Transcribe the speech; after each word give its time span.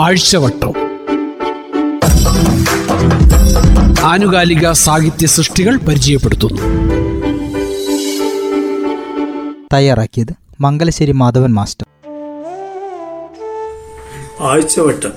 ആഴ്ചവട്ടം. 0.00 0.72
ആനുകാലിക 4.04 4.72
സാഹിത്യ 4.72 5.26
സൃഷ്ടികൾ 5.26 5.76
പരിചയപ്പെടുത്തുന്നു. 5.76 6.62
തയ്യാറാക്കിയത് 9.72 10.34
മംഗലശ്ശേരി 10.60 11.12
മാധവൻ 11.12 11.54
മാസ്റ്റർ. 11.54 11.86
ആഴ്ചവട്ടം 14.40 15.12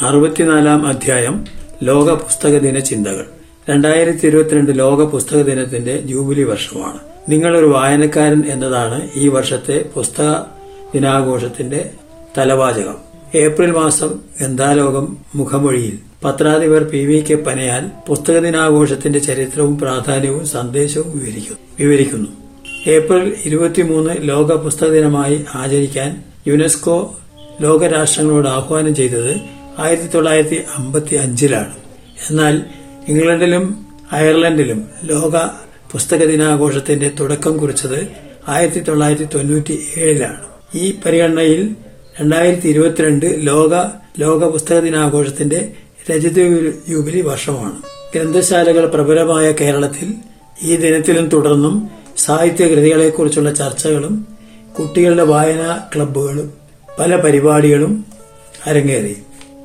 അറുപത്തിനാലാം 0.00 0.86
അധ്യായം 0.86 1.44
ലോക 1.82 2.10
പുസ്തക 2.10 2.58
ദിന 2.58 2.78
ചിന്തകൾ. 2.78 3.26
രണ്ടായിരത്തി 3.70 4.26
ഇരുപത്തിരണ്ട് 4.26 4.78
ലോക 4.78 5.04
പുസ്തക 5.04 5.42
ദിനത്തിന്റെ 5.42 5.96
ജൂബിലി 5.96 6.42
വർഷമാണ്. 6.42 6.98
നിങ്ങളൊരു 7.28 7.66
വായനക്കാരൻ 7.66 8.42
എന്നതാണ് 8.46 9.08
ഈ 9.14 9.28
വർഷത്തെ 9.28 9.84
പുസ്തക 9.94 10.44
ദിനാഘോഷത്തിന്റെ 10.94 11.90
തലവാചകം. 12.38 13.11
ഏപ്രിൽ 13.34 13.70
മാസം 13.70 14.10
ഗന്ധാലോകം 14.40 15.18
മുഖമൊഴിയിൽ. 15.34 15.94
പത്രാധിപർ 16.24 16.82
പി 16.82 17.06
വി 17.06 17.20
കെ 17.20 17.34
പനയാൽ 17.34 17.90
പുസ്തക 18.08 18.38
ദിനാഘോഷത്തിന്റെ 18.38 19.18
ചരിത്രവും 19.18 19.78
പ്രാധാന്യവും 19.78 20.46
സന്ദേശവും 20.46 21.18
വിവരിക്കുന്നു. 21.78 22.28
ഏപ്രിൽ 22.86 23.34
ഇരുപത്തിമൂന്ന് 23.44 24.16
ലോക 24.20 24.52
പുസ്തക 24.54 24.88
ദിനമായി 24.88 25.44
ആചരിക്കാൻ 25.54 26.10
യുനെസ്കോ 26.46 26.98
ലോകരാഷ്ട്രങ്ങളോട് 27.60 28.48
ആഹ്വാനം 28.48 28.94
ചെയ്തത് 28.94 29.32
ആയിരത്തി 29.78 30.06
തൊള്ളായിരത്തി 30.14 30.64
അമ്പത്തി 30.76 31.14
അഞ്ചിലാണ് 31.14 31.74
എന്നാൽ 32.30 32.54
ഇംഗ്ലണ്ടിലും 33.08 33.64
അയർലൻഡിലും 34.12 34.80
ലോക 35.04 35.34
പുസ്തക 35.92 36.24
ദിനാഘോഷത്തിന്റെ 36.24 37.08
തുടക്കം 37.20 37.58
കുറിച്ചത് 37.58 38.00
ആയിരത്തി 38.48 38.80
തൊള്ളായിരത്തി 38.80 39.24
തൊണ്ണൂറ്റി 39.34 39.78
ഏഴിലാണ് 39.96 40.40
ഈ 40.74 41.00
പരിഗണനയിൽ 41.04 41.62
രണ്ടായിരത്തി 42.20 42.68
ഇരുപത്തിരണ്ട് 42.68 43.26
ലോക 43.38 43.74
ലോക 44.20 44.44
പുസ്തക 44.44 44.78
ദിനാഘോഷത്തിന്റെ 44.78 45.72
രജത 46.10 46.38
ജൂബിലി 46.88 47.20
വർഷമാണ്. 47.20 47.76
ഗ്രന്ഥശാലകൾ 48.14 48.86
പ്രബലമായ 48.86 49.52
കേരളത്തിൽ 49.52 50.14
ഈ 50.62 50.76
ദിനത്തിലും 50.76 51.28
തുടർന്നും 51.28 51.90
സാഹിത്യകൃതികളെക്കുറിച്ചുള്ള 52.18 53.54
ചർച്ചകളും 53.54 54.26
കുട്ടികളുടെ 54.78 55.22
വായനാ 55.22 55.80
ക്ലബ്ബുകളും 55.94 56.52
പല 56.98 57.16
പരിപാടികളും 57.16 58.04
അരങ്ങേറി. 58.66 59.16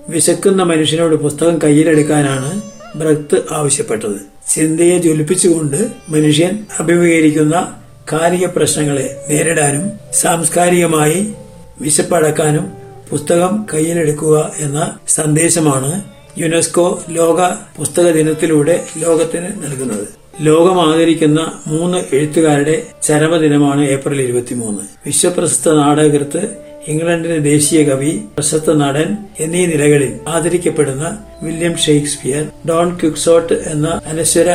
വിശക്കുന്ന 0.10 0.64
മനുഷ്യനോട് 0.64 1.16
പുസ്തകം 1.16 1.60
കയ്യിലെടുക്കാനാണ് 1.64 2.62
ഭക്ത് 2.96 3.44
ആവശ്യപ്പെട്ടത്. 3.52 4.18
ചിന്തയെ 4.54 4.98
ജ്വലിപ്പിച്ചുകൊണ്ട് 4.98 5.88
മനുഷ്യൻ 6.10 6.66
അഭിമുഖീകരിക്കുന്ന 6.80 7.74
കാലിക 8.12 8.46
പ്രശ്നങ്ങളെ 8.46 9.26
നേരിടാനും 9.30 9.92
സാംസ്കാരികമായി 10.14 11.34
വിശപ്പടക്കാനും 11.82 12.66
പുസ്തകം 13.10 13.66
കയ്യിലെടുക്കുക 13.74 14.52
എന്ന 14.60 14.98
സന്ദേശമാണ് 15.08 15.92
യുനെസ്കോ 16.40 17.04
ലോക 17.10 17.40
പുസ്തക 17.78 18.12
ദിനത്തിലൂടെ 18.12 18.84
ലോകത്തിന് 18.98 19.64
നൽകുന്നത്. 19.64 20.08
ലോകം 20.42 20.94
ആദരിക്കുന്ന 20.94 21.40
മൂന്ന് 21.68 22.16
എഴുത്തുകാരുടെ 22.16 22.84
ചരമദിനമാണ് 23.04 23.90
ഏപ്രിൽ 23.90 24.22
ഇരുപത്തിമൂന്ന്. 24.22 24.84
വിശ്വപ്രശസ്ത 25.06 25.74
നാടകൃത്ത് 25.74 26.42
ഇംഗ്ലണ്ടിന്റെ 26.88 27.38
ദേശീയ 27.38 27.84
കവി 27.84 28.12
പ്രശസ്ത 28.36 28.74
നടൻ 28.74 29.10
എന്നീ 29.40 29.66
നിലകളിൽ 29.66 30.20
ആദരിക്കപ്പെടുന്ന 30.28 31.06
വില്യം 31.44 31.78
ഷേക്സ്പിയർ 31.78 32.44
ഡോൺ 32.70 32.98
ക്യുക്സോട്ട് 33.00 33.54
എന്ന 33.54 34.02
അനശ്വര 34.06 34.50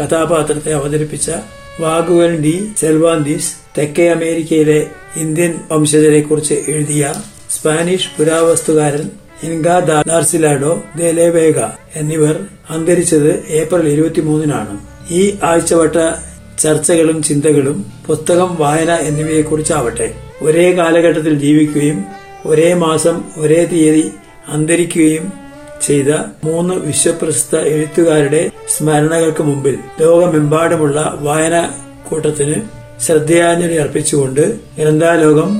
കഥാപാത്രത്തെ 0.00 0.72
അവതരിപ്പിച്ച 0.72 1.30
വാഗുവൻ 1.82 2.32
ഡി 2.42 2.54
സെൽവാന്തിസ് 2.80 3.50
തെക്കേ 3.78 4.06
അമേരിക്കയിലെ 4.08 4.80
ഇന്ത്യൻ 5.16 5.52
വംശജരെക്കുറിച്ച് 5.70 6.56
എഴുതിയ 6.68 7.04
സ്പാനിഷ് 7.50 8.10
പുരാവസ്തുകാരൻ 8.18 9.04
ഇൻഗാ 9.42 9.76
ദാർസിലാഡോ 10.08 10.72
ദേലേവേഗ 10.96 11.58
എന്നിവർ 11.96 12.34
അന്തരിച്ചത് 12.70 13.30
ഏപ്രിൽ 13.50 13.88
ഇരുപത്തിമൂന്നിനാണ്. 13.88 14.74
ഈ 15.10 15.22
ആഴ്ചവട്ട 15.42 15.96
ചർച്ചകളും 16.62 17.22
ചിന്തകളും 17.22 17.78
പുസ്തകം 18.06 18.50
വായന 18.58 18.92
എന്നിവയെക്കുറിച്ചാവട്ടെ. 19.08 20.08
ഒരേ 20.42 20.66
കാലഘട്ടത്തിൽ 20.72 21.34
ജീവിക്കുകയും 21.44 21.98
ഒരേ 22.46 22.74
മാസം 22.84 23.16
ഒരേ 23.36 23.64
തീയതി 23.72 24.04
അന്തരിക്കുകയും 24.48 25.24
ചെയ്ത 25.86 26.10
മൂന്ന് 26.44 26.74
വിശ്വപ്രസിദ്ധ 26.74 27.56
എഴുത്തുകാരുടെ 27.56 28.50
സ്മരണകൾക്ക് 28.76 29.42
മുമ്പിൽ 29.42 29.78
ലോകമെമ്പാടുമുള്ള 30.00 31.18
വായന 31.20 31.56
കൂട്ടത്തിന് 32.08 32.56
ശ്രദ്ധയാഞ്ജലി 33.00 33.76
അർപ്പിച്ചുകൊണ്ട് 33.76 34.58
ഗ്രന്ഥാലോകം 34.78 35.50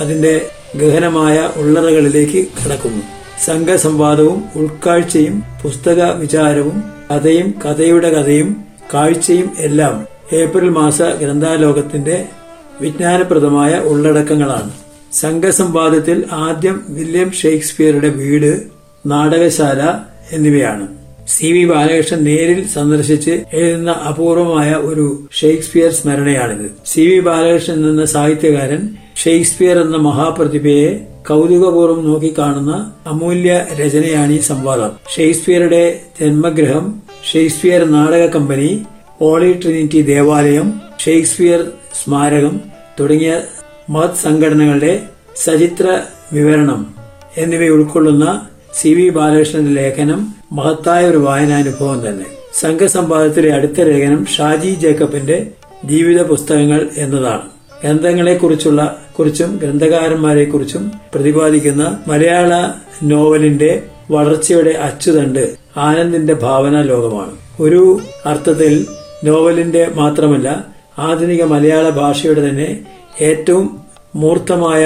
അതിന്റെ 0.00 0.34
ഗഹനമായ 0.76 1.50
ഉള്ളറകളിലേക്ക് 1.56 2.46
കടക്കുന്നു. 2.58 3.02
സംഘസംവാദവും 3.46 4.44
ഉൾക്കാഴ്ചയും 4.56 5.42
പുസ്തക 5.62 6.10
വിചാരവും 6.12 6.76
കഥയും 7.10 7.54
കഥയുടെ 7.64 8.10
കഥയും 8.10 8.64
കാഴ്ചയും 8.94 9.48
എല്ലാം 9.58 10.06
ഏപ്രിൽ 10.32 10.68
മാസ 10.68 11.02
ഗ്രന്ഥാലോകത്തിന്റെ 11.02 12.24
വിജ്ഞാനപ്രദമായ 12.80 13.72
ഉള്ളടക്കങ്ങളാണ്. 13.78 14.70
സംഘസംവാദത്തിൽ 15.12 16.24
ആദ്യം 16.32 16.76
വില്യം 16.88 17.30
ഷേക്സ്പിയറുടെ 17.32 18.08
വീട് 18.08 18.79
നാടകശാല 19.06 20.00
എന്നിവയാണ്. 20.32 20.88
സി 21.28 21.52
വി 21.52 21.64
ബാലകൃഷ്ണൻ 21.64 22.24
നേരിൽ 22.24 22.68
സന്ദർശിച്ച് 22.68 23.30
എഴുതുന്ന 23.52 23.90
അപൂർവമായ 23.90 24.74
ഒരു 24.74 25.26
ഷേക്സ്പിയർ 25.32 25.90
സ്മരണയാണിത്. 25.92 26.70
സി 26.86 27.00
വി 27.00 27.20
ബാലകൃഷ്ണൻ 27.20 27.90
എന്ന 27.90 28.04
സാഹിത്യകാരൻ 28.04 28.88
ഷേക്സ്പിയർ 29.16 29.78
എന്ന 29.78 29.96
മഹാപ്രതിഭയെ 29.96 31.06
കൗതുകപൂർവം 31.28 32.04
നോക്കിക്കാണുന്ന 32.04 32.92
അമൂല്യ 33.06 33.66
രചനയാണ് 33.72 34.32
ഈ 34.32 34.38
സംവാദം. 34.38 34.92
ഷേക്സ്പിയറുടെ 35.16 36.00
ജന്മഗ്രഹം 36.20 37.02
ഷേക്സ്പിയർ 37.32 37.90
നാടക 37.90 38.26
കമ്പനി 38.26 38.84
ഹോളി 39.20 39.52
ട്രിനിറ്റി 39.52 40.02
ദേവാലയം 40.02 40.80
ഷേക്സ്പിയർ 40.98 41.72
സ്മാരകം 42.02 42.60
തുടങ്ങിയ 43.00 43.40
മഹത് 43.90 44.14
സംഘടനകളുടെ 44.14 45.02
സചിത്ര 45.36 46.00
വിവരണം 46.32 46.94
എന്നിവ 47.36 47.64
ഉൾക്കൊള്ളുന്ന 47.64 48.50
സി 48.74 48.88
വി 48.88 49.08
ബാലകൃഷ്ണന്റെ 49.08 49.70
ലേഖനം 49.70 50.34
മഹത്തായ 50.52 51.06
ഒരു 51.06 51.16
വായനാനുഭവം 51.16 52.08
തന്നെ. 52.08 52.24
സംഘസമ്പാദത്തിലെ 52.54 53.52
അടുത്ത 53.54 53.80
ലേഖനം 53.80 54.26
ഷാജി 54.26 54.70
ജേക്കബിന്റെ 54.74 55.46
ജീവിത 55.84 56.22
പുസ്തകങ്ങൾ 56.22 56.88
എന്നതാണ്. 56.96 57.42
ഗ്രന്ഥങ്ങളെക്കുറിച്ചുള്ള 57.82 58.80
കുറിച്ചും 59.16 59.56
ഗ്രന്ഥകാരന്മാരെ 59.56 60.44
കുറിച്ചും 60.44 60.92
പ്രതിപാദിക്കുന്ന 61.14 62.02
മലയാള 62.06 62.72
നോവലിന്റെ 63.02 63.82
വളർച്ചയുടെ 64.10 64.70
അച്ചുതണ്ട് 64.70 65.56
ആനന്ദിന്റെ 65.76 66.34
ഭാവനാ 66.34 66.82
ലോകമാണ്. 66.82 67.32
ഒരു 67.60 68.00
അർത്ഥത്തിൽ 68.26 68.86
നോവലിന്റെ 69.24 69.88
മാത്രമല്ല 69.94 70.64
ആധുനിക 70.98 71.42
മലയാള 71.44 71.88
ഭാഷയുടെ 71.88 72.48
തന്നെ 72.48 72.68
ഏറ്റവും 73.20 73.80
മൂർത്തമായ 74.14 74.84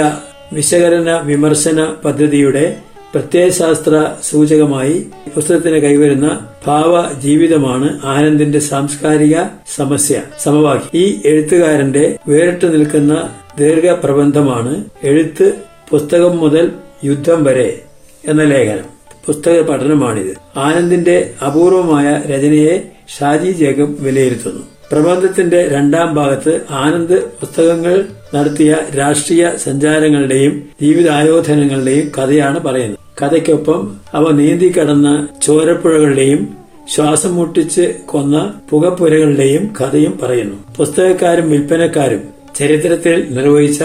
വിശകലന 0.53 1.21
വിമർശന 1.21 1.95
പദ്ധതിയുടെ 2.05 2.77
പ്രത്യയശാസ്ത്ര 3.15 4.13
സൂചകമായി 4.31 5.07
പുസ്തകത്തിന് 5.35 5.79
കൈവരുന്ന 5.79 6.47
ഭാവ 6.67 7.21
ജീവിതമാണ് 7.21 8.01
ആനന്ദിന്റെ 8.05 8.59
സാംസ്കാരിക 8.59 9.35
സമസ്യ 9.75 10.23
സമവാക്യം. 10.43 10.91
ഈ 10.95 11.21
എഴുത്തുകാരന്റെ 11.25 12.19
വേറിട്ട് 12.29 12.73
നിൽക്കുന്ന 12.73 13.29
ദീർഘപ്രബന്ധമാണ് 13.59 14.85
എഴുത്ത് 15.05 15.53
പുസ്തകം 15.91 16.39
മുതൽ 16.39 16.73
യുദ്ധം 17.05 17.45
വരെ 17.45 17.81
എന്ന 18.27 18.43
ലേഖനം. 18.43 18.85
പുസ്തക 19.27 19.61
പഠനമാണിത്. 19.61 20.59
ആനന്ദിന്റെ 20.59 21.31
അപൂർവമായ 21.47 22.23
രചനയെ 22.27 22.91
ഷാജി 23.19 23.51
ജേക്കബ് 23.51 24.03
വിലയിരുത്തുന്നു. 24.03 24.63
പ്രബന്ധത്തിന്റെ 24.93 25.69
രണ്ടാം 25.69 26.15
ഭാഗത്ത് 26.15 26.61
ആനന്ദ് 26.71 27.23
പുസ്തകങ്ങൾ 27.41 28.05
നടത്തിയ 28.35 28.77
രാഷ്ട്രീയ 28.99 29.51
സഞ്ചാരങ്ങളുടെയും 29.65 30.63
ജീവിതായോധനങ്ങളുടെയും 30.83 32.13
കഥയാണ് 32.19 32.61
പറയുന്നത്. 32.61 33.04
കഥയ്ക്കൊപ്പം 33.23 33.97
അവ 34.15 34.31
നീന്തി 34.31 34.79
കടന്ന 34.79 35.29
ചോരപ്പുഴകളുടെയും 35.43 36.57
ശ്വാസം 36.95 37.35
മുട്ടിച്ച് 37.35 37.95
കൊന്ന 38.07 38.55
പുകപ്പുരകളുടെയും 38.71 39.75
കഥയും 39.81 40.19
പറയുന്നു. 40.23 40.57
പുസ്തകക്കാരും 40.77 41.51
വിൽപ്പനക്കാരും 41.51 42.23
ചരിത്രത്തിൽ 42.59 43.35
നിർവഹിച്ച 43.35 43.83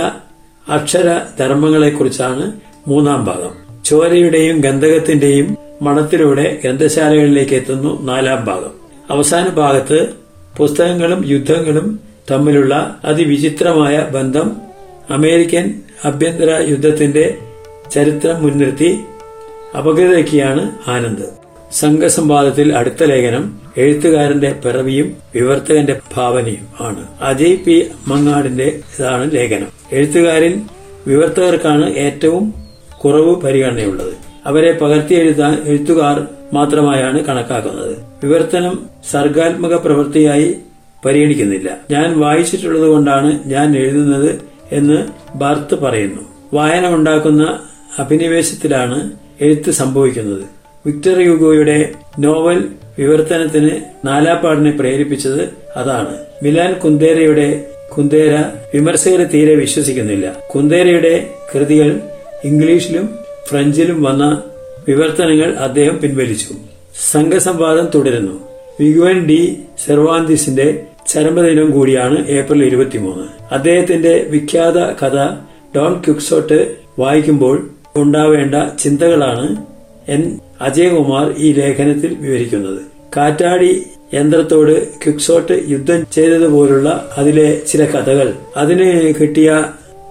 അക്ഷര 0.70 1.20
ധർമ്മങ്ങളെക്കുറിച്ചാണ് 1.40 2.52
മൂന്നാം 2.88 3.26
ഭാഗം. 3.26 3.84
ചോരയുടെയും 3.86 4.62
ഗന്ധകത്തിന്റെയും 4.62 5.58
മണത്തിലൂടെ 5.82 6.60
ഗ്രന്ഥശാലകളിലേക്ക് 6.64 7.54
എത്തുന്നു 7.54 8.02
നാലാം 8.02 8.46
ഭാഗം. 8.46 8.72
അവസാന 9.10 9.48
ഭാഗത്ത് 9.48 10.08
പുസ്തകങ്ങളും 10.58 11.24
യുദ്ധങ്ങളും 11.28 12.00
തമ്മിലുള്ള 12.32 13.00
അതിവിചിത്രമായ 13.06 14.08
ബന്ധം 14.12 14.58
അമേരിക്കൻ 15.10 15.74
ആഭ്യന്തര 16.06 16.66
യുദ്ധത്തിന്റെ 16.70 17.38
ചരിത്രം 17.94 18.44
മുൻനിർത്തി 18.44 19.00
അപകൃതയ്ക്കാണ് 19.78 20.90
ആനന്ദ്. 20.90 21.24
സംഘസംവാദത്തിൽ 21.72 22.74
അടുത്ത 22.74 23.04
ലേഖനം 23.04 23.60
എഴുത്തുകാരന്റെ 23.78 24.52
പിറവിയും 24.66 25.18
വിവർത്തകന്റെ 25.36 26.00
ഭാവനയും 26.16 26.68
ആണ്. 26.80 27.08
അജയ് 27.22 27.58
പി. 27.58 27.88
മങ്ങാടിന്റെ 28.08 28.80
ഇതാണ് 29.00 29.32
ലേഖനം. 29.32 29.68
എഴുത്തുകാരിൽ 29.92 30.62
വിവർത്തകർക്കാണ് 31.08 31.94
ഏറ്റവും 31.94 32.54
കുറവ് 33.04 33.36
പരിഗണനയുള്ളത്. 33.36 34.14
അവരെ 34.46 34.72
പകർത്തി 34.72 35.14
എഴുതാൻ 35.14 35.62
എഴുത്തുകാർ 35.66 36.28
മാത്രമായാണ് 36.54 37.26
കണക്കാക്കുന്നത്. 37.26 37.98
വിവർത്തനം 38.24 38.90
സർഗാത്മക 39.12 39.76
പ്രവൃത്തിയായി 39.76 40.56
പരിഗണിക്കുന്നില്ല. 41.06 41.78
ഞാൻ 41.92 42.20
വായിച്ചിട്ടുള്ളത് 42.20 42.88
കൊണ്ടാണ് 42.88 43.40
ഞാൻ 43.46 43.78
എഴുതുന്നത് 43.78 44.40
എന്ന് 44.72 45.08
ബാർത്ത് 45.38 45.76
പറയുന്നു. 45.76 46.22
വായന 46.54 46.88
ഉണ്ടാക്കുന്ന 46.88 47.60
അഭിനിവേശത്തിലാണ് 48.00 49.12
എഴുത്ത് 49.42 49.72
സംഭവിക്കുന്നത്. 49.72 50.44
വിക്ടർ 50.86 51.20
യുഗോയുടെ 51.20 51.92
നോവൽ 52.20 52.64
വിവർത്തനത്തിന് 53.00 53.72
നാലാപ്പാടിനെ 54.06 54.72
പ്രേരിപ്പിച്ചത് 54.72 55.50
അതാണ്. 55.76 56.18
മിലാൻ 56.44 56.74
കുന്തേരയുടെ 56.74 57.66
കുന്തേര 57.98 58.40
വിമർശകരെ 58.74 59.24
തീരെ 59.24 59.56
വിശ്വസിക്കുന്നില്ല. 59.56 60.36
കുന്തേരയുടെ 60.56 61.28
കൃതികൾ 61.56 62.00
ഇംഗ്ലീഷിലും 62.44 63.10
ഫ്രഞ്ചിലും 63.48 64.04
വന്ന 64.04 64.44
വിവർത്തനങ്ങൾ 64.88 65.54
അദ്ദേഹം 65.54 66.00
പിൻവലിച്ചു. 66.00 66.54
സംഘസംവാദം 67.12 67.90
തുടരുന്നു. 67.96 68.40
വിഗുവൻ 68.80 69.26
ഡി 69.26 69.60
സെർവാന്തിസിന്റെ 69.86 70.84
ചരമദിനം 71.08 71.72
കൂടിയാണ് 71.72 72.28
ഏപ്രിൽ 72.28 72.66
ഇരുപത്തിമൂന്ന്. 72.66 73.54
അദ്ദേഹത്തിന്റെ 73.54 74.26
വിഖ്യാത 74.30 74.78
കഥ 74.78 75.16
ഡോൺ 75.76 75.94
ക്യുക്സോട്ട് 75.94 76.76
വായിക്കുമ്പോൾ 77.00 77.70
ഉണ്ടാവേണ്ട 77.96 78.56
ചിന്തകളാണ് 78.80 79.46
എൻ 80.08 80.40
അജയകുമാർ 80.62 81.34
ഈ 81.38 81.54
ലേഖനത്തിൽ 81.54 82.16
വിവരിക്കുന്നത്. 82.22 82.82
കാറ്റാടി 83.16 83.72
യന്ത്രത്തോട് 84.14 84.88
ക്വിക്സോട്ട് 85.04 85.64
യുദ്ധം 85.68 86.06
ചെയ്തതുപോലുള്ള 86.12 87.10
അതിലെ 87.18 87.62
ചില 87.68 87.86
കഥകൾ. 87.86 88.34
അതിന് 88.58 89.14
കിട്ടിയ 89.20 89.50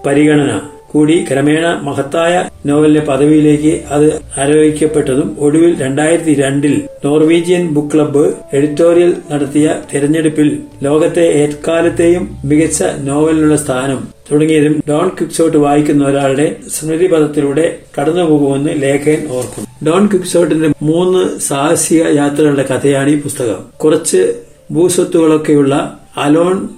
പരിഗണന 0.05 0.51
കൂടി 0.93 1.25
ക്രമേണ 1.25 1.65
മഹത്തായ 1.81 2.49
നോവലിന്റെ 2.65 3.01
പദവിയിലേക്ക് 3.01 3.81
അത് 3.89 4.05
ആരോപിക്കപ്പെട്ടതും 4.37 5.37
ഒടുവിൽ 5.39 5.75
രണ്ടായിരത്തി 5.81 6.33
രണ്ടിൽ 6.33 6.87
നോർവീജിയൻ 7.05 7.73
ബുക്ക് 7.73 7.91
ക്ലബ്ബ് 7.93 8.23
എഡിറ്റോറിയൽ 8.53 9.15
നടത്തിയ 9.31 9.75
തിരഞ്ഞെടുപ്പിൽ 9.93 10.59
ലോകത്തെ 10.83 11.21
ഏക്കാലത്തെയും 11.21 12.37
മികച്ച 12.45 12.83
നോവലിനുള്ള 12.83 13.55
സ്ഥാനം 13.55 14.18
തുടങ്ങിയതും 14.31 14.83
ഡോൺ 14.89 15.09
ക്വിക്സോട്ട് 15.09 15.57
വായിക്കുന്ന 15.57 16.05
ഒരാളുടെ 16.05 16.55
സ്മൃതിപഥത്തിലൂടെ 16.67 17.79
കടന്നുപോകുമെന്ന് 17.99 18.81
ലേഖകൻ 18.81 19.27
ഓർക്കുന്നു. 19.29 19.85
ഡോൺ 19.85 20.07
ക്വിക്സോട്ടിന്റെ 20.07 20.69
മൂന്ന് 20.81 21.39
സാഹസിക 21.39 22.15
യാത്രകളുടെ 22.15 22.65
കഥയാണ് 22.71 23.09
ഈ 23.09 23.21
പുസ്തകം. 23.21 23.77
കുറച്ച് 23.77 24.35
ഭൂസ്വത്തുകളൊക്കെയുള്ള 24.71 25.99
അലോൺ 26.17 26.69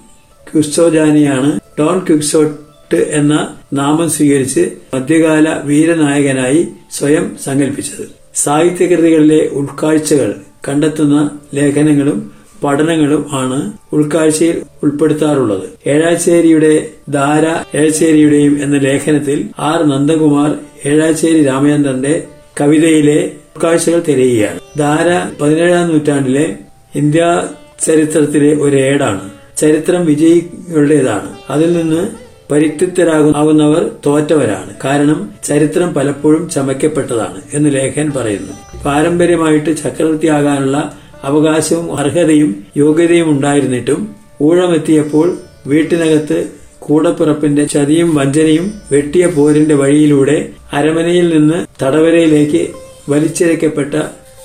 ക്യുസോജാനിയാണ് 0.53 1.59
ഡോൺ 1.79 1.99
ക്വിക്സോട്ട് 1.99 2.95
എന്ന 2.95 3.33
നാമം 3.73 4.09
സ്വീകരിച്ച് 4.09 4.71
മധ്യകാല 4.93 5.57
വീരനായകനായി 5.63 6.67
സ്വയം 6.91 7.37
സങ്കല്പിച്ചത് 7.43 8.11
സാഹിത്യകൃതികളിലെ 8.35 9.49
ഉൾക്കാഴ്ചകൾ 9.51 10.35
കണ്ടെത്തുന്ന 10.67 11.39
ലേഖനങ്ങളും 11.53 12.31
പഠനങ്ങളും 12.63 13.25
ആണ് 13.31 13.71
ഉൾക്കാഴ്ചയിൽ 13.93 14.61
ഉൾപ്പെടുത്താറുള്ളത്. 14.83 15.89
ഏഴാച്ചേരിയുടെ 15.89 16.87
ധാര 17.09 17.77
ഏഴാച്ചേരിയുടെയും 17.77 18.63
എന്ന 18.63 18.77
ലേഖനത്തിൽ 18.77 19.49
ആർ 19.59 19.85
നന്ദകുമാർ 19.85 20.55
ഏഴാച്ചേരി 20.85 21.43
രാമചന്ദ്രന്റെ 21.43 22.23
കവിതയിലെ 22.61 23.31
ഉൾക്കാഴ്ചകൾ 23.55 24.03
തിരയുകയാണ്. 24.07 24.59
ധാര 24.79 25.39
പതിനേഴാം 25.41 25.89
നൂറ്റാണ്ടിലെ 25.89 26.57
ഇന്ത്യ 26.95 27.47
ചരിത്രത്തിലെ 27.85 28.61
ഒരു 28.61 28.77
ഏടാണ്. 28.77 29.31
ചരിത്രം 29.57 30.05
വിജയികളുടേതാണ്. 30.05 31.29
അതിൽ 31.49 31.73
നിന്ന് 31.73 32.07
പരിത്യക്തരാകുന്നവർ 32.51 33.91
തോറ്റവരാണ്. 34.05 34.73
കാരണം 34.85 35.29
ചരിത്രം 35.43 35.93
പലപ്പോഴും 35.93 36.49
ചമയ്ക്കപ്പെട്ടതാണ് 36.49 37.41
എന്ന് 37.53 37.73
ലേഖൻ 37.73 38.11
പറയുന്നു. 38.11 38.83
പാരമ്പര്യമായിട്ട് 38.85 39.77
ചക്രവർത്തിയാകാനുള്ള 39.77 41.00
അവകാശവും 41.23 41.97
അർഹതയും 41.97 42.63
യോഗ്യതയും 42.77 43.29
ഉണ്ടായിരുന്നിട്ടും 43.29 44.15
ഊഴമെത്തിയപ്പോൾ 44.41 45.37
വീട്ടിനകത്ത് 45.67 46.51
കൂടപ്പിറപ്പിന്റെ 46.79 47.65
ചതിയും 47.65 48.15
വഞ്ചനയും 48.15 48.73
വെട്ടിയ 48.91 49.27
പോരിന്റെ 49.27 49.75
വഴിയിലൂടെ 49.75 50.49
അരമനയിൽ 50.73 51.37
നിന്ന് 51.37 51.85
തടവരയിലേക്ക് 51.85 52.67
വലിച്ചിരക്കപ്പെട്ട 53.09 53.93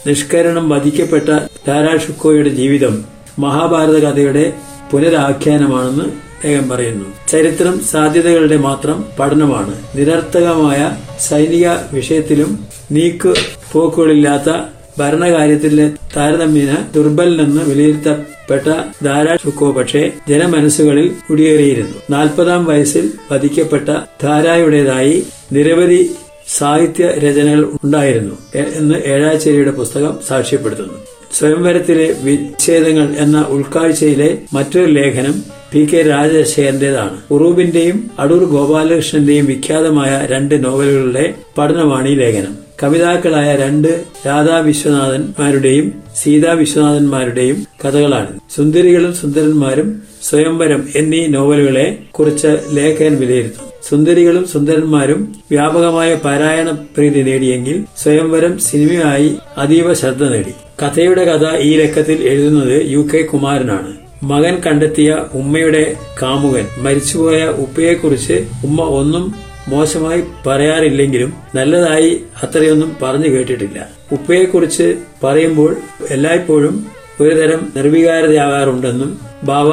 നിഷ്കരണം 0.07 0.69
വധിക്കപ്പെട്ട 0.69 1.29
ധാരാഷുക്കോയുടെ 1.67 2.49
ജീവിതം 2.49 3.05
മഹാഭാരത 3.39 3.99
കഥയുടെ 3.99 4.53
പുനരാഖ്യാനമാണെന്ന് 4.93 6.05
അദ്ദേഹം 6.37 6.69
പറയുന്നു. 6.69 7.05
ചരിത്രം 7.29 7.81
സാധ്യതകളുടെ 7.81 8.57
മാത്രം 8.57 9.05
പഠനമാണ്. 9.21 9.75
നിരർത്ഥകമായ 9.95 10.81
സൈനിക 11.21 11.69
വിഷയത്തിലും 11.93 12.51
നീക്കു 12.93 13.35
പോക്കുകളില്ലാത്ത 13.73 14.51
ഭരണകാര്യത്തിലെ 14.99 15.91
താരതമ്യേന 16.17 16.87
ദുർബലെന്ന് 16.95 17.63
വിലയിരുത്തപ്പെട്ട 17.63 18.69
ധാരാ 19.05 19.37
ഷുക്കോ 19.45 19.71
പക്ഷേ 19.73 20.11
ജനമനസ്സുകളിൽ 20.29 21.13
കുടിയേറിയിരുന്നു. 21.31 21.97
നാൽപ്പതാം 22.11 22.65
വയസ്സിൽ 22.65 23.11
വധിക്കപ്പെട്ട 23.33 23.89
ധാരായുടേതായി 24.23 25.27
നിരവധി 25.53 26.11
സാഹിത്യ 26.49 27.07
രചനകൾ 27.07 27.65
ഉണ്ടായിരുന്നു 27.85 28.35
എന്ന് 28.55 28.95
ഏഴാച്ചേരിയുടെ 29.07 29.71
പുസ്തകം 29.71 30.19
സാക്ഷ്യപ്പെടുത്തുന്നു. 30.29 30.95
സ്വയംവരത്തിലെ 31.35 32.17
വിച്ഛേദങ്ങൾ 32.23 33.15
എന്ന 33.19 33.47
ഉൾക്കാഴ്ചയിലെ 33.49 34.39
മറ്റൊരു 34.53 34.93
ലേഖനം 34.93 35.35
പി 35.77 35.85
കെ 35.85 36.09
രാജശേഖരന്റേതാണ്. 36.09 37.17
ഉറൂബിന്റെയും 37.31 38.11
അടൂർ 38.19 38.45
ഗോപാലകൃഷ്ണന്റെയും 38.45 39.47
വിഖ്യാതമായ 39.47 40.27
രണ്ട് 40.31 40.65
നോവലുകളുടെ 40.65 41.35
പഠനമാണ് 41.59 42.09
ഈ 42.09 42.15
ലേഖനം. 42.15 42.55
കവിതാക്കളായ 42.83 43.57
രണ്ട് 43.57 44.05
രാധാ 44.27 44.59
വിശ്വനാഥന്മാരുടെയും 44.59 45.93
സീതാ 46.23 46.53
വിശ്വനാഥന്മാരുടെയും 46.53 47.67
കഥകളാണ്. 47.85 48.41
സുന്ദരികളും 48.57 49.15
സുന്ദരന്മാരും 49.15 50.03
സ്വയംവരം 50.23 50.89
എന്നീ 50.97 51.27
നോവലുകളെ 51.27 51.99
കുറിച്ച് 52.11 52.59
ലേഖകൻ 52.71 53.17
വിലയിരുത്തും 53.17 53.67
സുന്ദരികളും 53.89 54.49
സുന്ദരന്മാരും 54.49 55.35
വ്യാപകമായ 55.51 56.15
പാരായണ 56.15 56.71
പ്രീതി 56.71 57.23
നേടിയെങ്കിൽ 57.23 57.85
സ്വയംവരം 58.03 58.59
സിനിമയായി 58.59 59.37
അതീവ 59.59 59.95
ശ്രദ്ധ 59.95 60.25
നേടി. 60.25 60.55
കഥയുടെ 60.83 61.25
കഥ 61.25 61.57
ഈ 61.59 61.77
ലക്കത്തിൽ 61.77 62.29
എഴുതുന്നത് 62.29 62.91
യു 62.91 63.09
കെ 63.15 63.23
കുമാരനാണ്. 63.23 63.96
മകൻ 64.23 64.57
കണ്ടെത്തിയ 64.67 65.17
ഉമ്മയുടെ 65.35 65.97
കാമുകൻ 66.23 66.67
മരിച്ചുപോയ 66.79 67.45
ഉപ്പയെക്കുറിച്ച് 67.45 68.49
ഉമ്മ 68.65 68.83
ഒന്നും 68.83 69.35
മോശമായി 69.69 70.23
പറയാറില്ലെങ്കിലും 70.47 71.33
നല്ലതായി 71.55 72.25
അത്രയൊന്നും 72.43 72.97
പറഞ്ഞു 73.03 73.29
കേട്ടിട്ടില്ല. 73.29 73.89
ഉപ്പയെക്കുറിച്ച് 74.13 74.97
പറയുമ്പോൾ 75.25 75.77
എല്ലായ്പ്പോഴും 76.11 76.87
ഒരുതരം 77.21 77.73
നിർവികാരതയാകാറുണ്ടെന്നും 77.77 79.21
ബാബ 79.45 79.73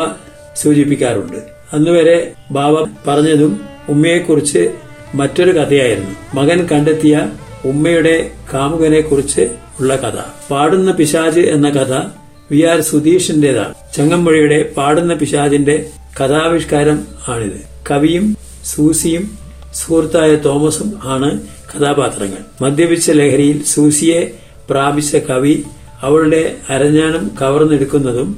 സൂചിപ്പിക്കാറുണ്ട്. 0.55 1.38
അന്നുവരെ 1.73 2.31
ബാബ 2.51 2.88
പറഞ്ഞതും 3.07 3.59
ഉമ്മയെക്കുറിച്ച് 3.89 4.71
മറ്റൊരു 5.15 5.51
കഥയായിരുന്നു. 5.59 6.41
മകൻ 6.41 6.67
കണ്ടെത്തിയ 6.71 7.29
ഉമ്മയുടെ 7.65 8.31
കാമുകനെ 8.53 9.01
കുറിച്ച് 9.01 9.50
ഉള്ള 9.79 9.95
കഥ. 9.95 10.15
പാടുന്ന 10.51 10.91
പിശാജ് 10.91 11.39
എന്ന 11.39 11.69
കഥ 11.69 12.22
വി 12.53 12.62
ആർ 12.72 12.81
സുധീഷിന്റേതാണ്. 12.91 13.74
ചങ്ങമ്പുഴയുടെ 13.98 14.60
പാടുന്ന 14.77 15.13
പിശാചിന്റെ 15.13 15.75
കഥാവിഷ്കാരം 16.19 16.98
ആണിത്. 17.27 17.60
കവിയും 17.91 18.25
സൂസിയും 18.65 19.24
സുഹൃത്തായ 19.75 20.31
തോമസും 20.48 20.89
ആണ് 21.13 21.29
കഥാപാത്രങ്ങൾ. 21.72 22.41
മദ്യപിച്ച 22.62 23.12
ലഹരിയിൽ 23.12 23.63
സൂസിയെ 23.74 24.19
പ്രാപിച്ച 24.69 25.15
കവി 25.29 25.55
അവളുടെ 26.01 26.41
അരഞ്ഞാണം 26.69 27.24
കവർന്നെടുക്കുന്നതും 27.41 28.29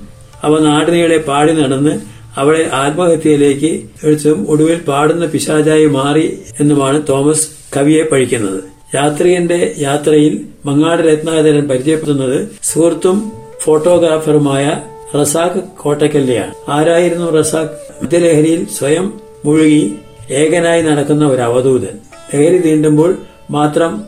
അവ 0.44 0.60
നാടിനീളെ 0.60 1.18
പാടി 1.18 1.54
നടന്ന് 1.54 1.94
അവളെ 2.42 2.64
ആത്മഹത്യയിലേക്ക് 2.74 3.72
എഴുത്തും 4.04 4.40
ഒടുവിൽ 4.50 4.80
പാടുന്ന 4.88 5.26
പിശാചായി 5.26 5.86
മാറി 5.98 6.26
എന്നുമാണ് 6.60 7.00
തോമസ് 7.10 7.48
കവിയെ 7.78 8.04
പഴിക്കുന്നത്. 8.04 8.60
യാത്രികന്റെ 8.96 9.60
യാത്രയിൽ 9.78 10.34
മങ്ങാട് 10.66 11.02
രത്നാകരൻ 11.02 11.66
പരിചയപ്പെടുത്തുന്നത് 11.68 12.38
സുഹൃത്തും 12.64 13.18
ഫോട്ടോഗ്രാഫറുമായ 13.66 14.82
റസാഖ് 15.22 15.62
കോട്ടക്കല്ലിയാണ്. 15.78 16.54
ആരായിരുന്നു 16.70 17.32
റസാഖ്? 17.32 18.04
മദ്യലഹരിയിൽ 18.04 18.66
സ്വയം 18.66 19.20
മുഴുകി 19.46 19.96
ഏകനായി 20.32 20.82
നടക്കുന്ന 20.82 21.28
ഒരു 21.28 21.42
അവധൂതൻ. 21.42 21.98
ലഹരി 22.36 22.58
തീണ്ടുമ്പോൾ 22.58 23.18
മാത്രം 23.52 24.04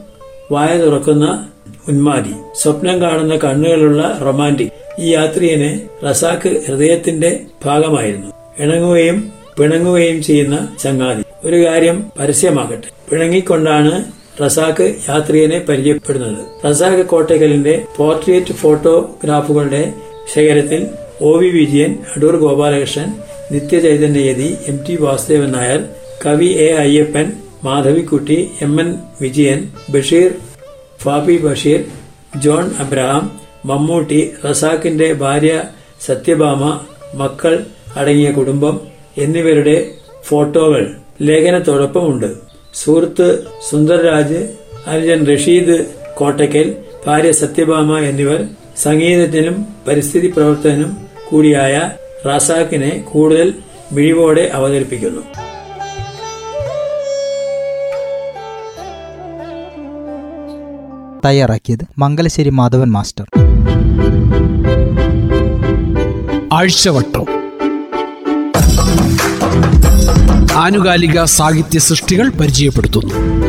വായ 0.51 0.77
തുറക്കുന്ന 0.77 1.47
ഉന്മാദി. 1.87 2.33
സ്വപ്നം 2.55 3.01
കാണുന്ന 3.01 3.35
കണ്ണുകളുള്ള 3.35 4.19
റൊമാന്റിക് 4.25 4.71
ഈ 4.99 5.09
യാത്രികന് 5.09 5.79
റസാഖ് 6.09 6.61
ഹൃദയത്തിന്റെ 6.67 7.39
ഭാഗമായിരുന്നു. 7.65 8.31
ഇണങ്ങുകയും 8.59 9.31
പിണങ്ങുകയും 9.59 10.23
ചെയ്യുന്ന 10.23 10.67
ചങ്ങാതി. 10.83 11.23
ഒരു 11.45 11.65
കാര്യം 11.65 12.11
പരസ്യമാകട്ടെ. 12.19 13.09
പിണങ്ങിക്കൊണ്ടാണ് 13.11 14.03
റസാഖ് 14.41 14.87
യാത്രികനെ 15.09 15.59
പരിചയപ്പെടുന്നത്. 15.69 16.41
റസാഖ് 16.65 17.05
കോട്ടയ്ക്കലിന്റെ 17.05 17.75
പോർട്രേറ്റ് 17.97 18.53
ഫോട്ടോഗ്രാഫുകളുടെ 18.53 19.83
ശേഖരത്തിൽ 20.33 20.81
O 21.21 21.31
V 21.37 21.49
Vijayan 21.49 21.91
Adoor 22.15 22.35
Gopalakrishnan 22.35 23.09
Nithyachaithanyayathi 23.51 24.57
M 24.67 24.77
T 24.87 24.95
Vasudevan 24.95 25.51
Nair 25.51 25.81
കവി 26.25 26.49
A 26.65 26.69
Ayyappan 26.83 27.27
Madhavikutty 27.63 28.37
M 28.61 28.81
N 28.81 28.89
Vijayan 29.21 29.59
Basheer 29.93 30.29
Fabi 31.03 31.37
Basheer 31.37 31.81
John 32.43 32.65
Abraham 32.79 33.23
Mammootty 33.65 34.21
റസാഖിന്റെ 34.45 35.13
ഭാര്യ 35.13 35.53
സത്യഭാമ 36.07 36.61
മക്കൾ 37.13 37.53
അടങ്ങിയ 37.97 38.31
കുടുംബം 38.31 38.75
എന്നിവരുടെ 39.17 39.77
ഫോട്ടോകൾ 40.23 40.83
ലേഖനത്തോടൊപ്പമുണ്ട്. 41.21 42.29
സുഹൃത്ത് 42.83 43.43
സുന്ദർരാജ് 43.69 44.53
അനുജൻ 44.87 45.27
റഷീദ് 45.27 45.85
കോട്ടയ്ക്കൽ 46.17 46.75
ഭാര്യ 47.07 47.31
സത്യഭാമ 47.31 47.99
എന്നിവർ 47.99 48.47
സംഗീതത്തിനും 48.77 49.65
പരിസ്ഥിതി 49.87 50.27
പ്രവർത്തനം 50.27 50.97
കൂടിയായ 51.29 51.91
റസാഖിനെ 52.27 53.05
കൂടുതൽ 53.11 53.53
മിഴിവോടെ 53.91 54.51
അവതരിപ്പിക്കുന്നു. 54.53 55.21
തയ്യാറാക്കിയത് 61.25 61.85
മംഗലശ്ശേരി 61.97 62.49
മാധവൻ 62.49 62.91
മാസ്റ്റർ. 62.91 63.25
ആഴ്ചവട്ടം. 66.53 67.36
ആനുകാലിക 70.57 71.23
സാഹിത്യ 71.23 71.79
സൃഷ്ടികൾ 71.79 72.29
പരിചയപ്പെടുത്തുന്നു. 72.29 73.46